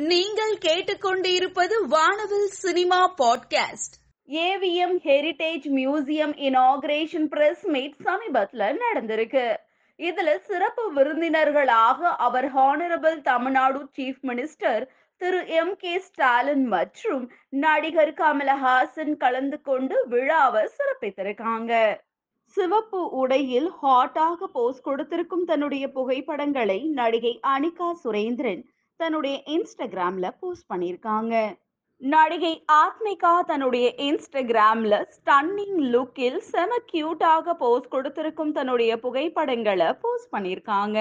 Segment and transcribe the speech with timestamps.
[0.00, 3.96] நீங்கள் கேட்டுக்கொண்டிருப்பது Vaanavil cinema podcast.
[4.28, 9.56] AVM heritage museum inauguration press meet சமீபத்துல நடந்திருக்கு.
[9.96, 19.16] இதுல சிறப்பு விருந்தினர்களாக அவர் honourable Tamil Nadu chief minister Thiru M K Stalin மற்றும் நடிகர் கமலஹாசன்
[19.16, 22.00] கலந்து கொண்டு விழாவை சிறப்பித்திருக்காங்க.
[22.44, 28.62] சிவப்பு உடையில் ஹாட்டாக போஸ் கொடுத்திருக்கும் தன்னுடைய புகைப்படங்களை நடிகை அனிகா சுரேந்திரன்
[29.00, 31.34] தன்னுடைய இன்ஸ்டாகிராம்ல போஸ்ட் பண்ணியிருக்காங்க
[32.00, 40.98] நடிகை ஆத்மிகா தன்னுடைய இன்ஸ்டாகிராம்ல ஸ்டன்னிங் லுக்கில் செம கியூட்டாக போஸ்ட் கொடுத்திருக்கும் தன்னுடைய புகைப்படங்களை போஸ்ட் பண்ணியிருக்காங்க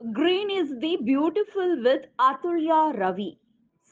[0.00, 3.30] green is the beautiful with Athulya Ravi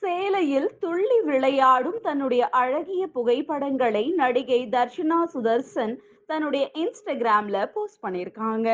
[0.02, 5.94] சேலையில் துள்ளி விளையாடும் தன்னுடைய அழகிய புகைப்படங்களை நடிகை தர்ஷனா சுதர்சன்
[6.28, 8.68] தன்னுடைய இன்ஸ்டாகிராம்ல போஸ்ட் பண்ணியிருக்காங்க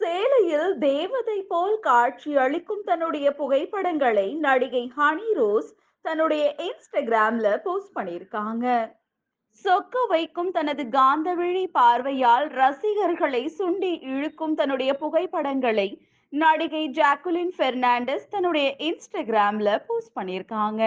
[0.00, 8.66] சேலையில் தேவதை போல் காட்சி அளிக்கும் தன்னுடைய புகைப்படங்களை நடிகை ஹனி ரோஸ் தன்னுடைய இன்ஸ்டாகிராம்ல போஸ்ட் பண்ணியிருக்காங்க.
[9.64, 15.88] சொக்க வைக்கும் தனது காந்தவிழி பார்வையால் ரசிகர்களை சுண்டி இழுக்கும் தன்னுடைய புகைப்படங்களை
[16.28, 20.82] நடிகை ஜாக்குலின் பெர்னாண்டஸ் தன்னுடைய இன்ஸ்டாகிராம்ல போஸ்ட் பண்ணியிருக்காங்க.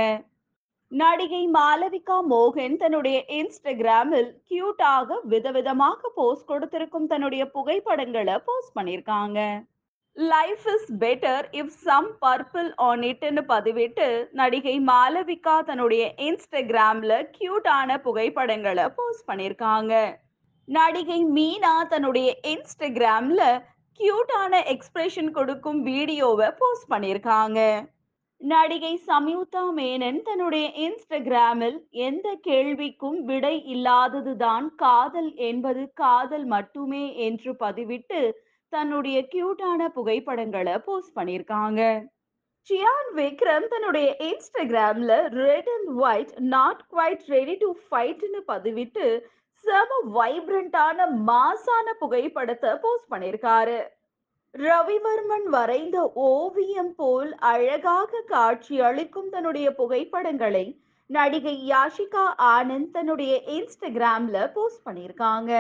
[0.92, 9.40] நடிகை மாலவிகா மோகன் தன்னுடைய இன்ஸ்டாகிராமில் கியூட்டாக விதவிதமாக போஸ்ட் கொடுத்திருக்கும் தன்னுடைய புகைப்படங்களை போஸ்ட் பண்ணியிருக்காங்க.
[10.18, 18.88] Life is better if some purple on இட்னு பதிவிட்டு நடிகை மாலவிகா தன்னுடைய இன்ஸ்டாகிராமில் கியூட்டான புகைப்படங்களை
[18.96, 19.94] போஸ்ட் பண்ணியிருக்காங்க.
[20.68, 23.46] நடிகை மீனா தன்னுடைய இன்ஸ்டாகிராமில்
[24.00, 27.60] கியூட்டான எக்ஸ்பிரஷன் கொடுக்கும் வீடியோவை போஸ்ட் பண்ணியிருக்காங்க.
[28.42, 38.20] நடிகை சம்யுக்தா மேனன் தன்னுடைய இன்ஸ்டாகிராமில் எந்த கேள்விக்கும் விடை இல்லாததுதான் காதல் என்பது காதல் மட்டுமே என்று பதிவிட்டு
[38.74, 41.82] தன்னுடைய கியூட்டான புகைப்படங்களை போஸ்ட் பண்ணியிருக்காங்க.
[42.70, 49.06] சியான் விக்ரம் தன்னுடைய இன்ஸ்டாகிராம்ல red and white not quite ready to ஃபைட்னு பதிவிட்டு
[49.66, 53.78] செம வைப்ரண்டான மாசான புகைப்படத்தை போஸ்ட் பண்ணியிருக்காரு.
[54.56, 60.64] ரவிவர்மன் வரைந்த ஓவியம் போல் அழகாக காட்சி அளிக்கும் தன்னுடைய புகைப்படங்களை
[61.10, 65.52] நடிகை யாஷிகா ஆனந்த் தன்னுடைய இன்ஸ்டாகிராம்ல போஸ்ட் பண்ணியிருக்காங்க.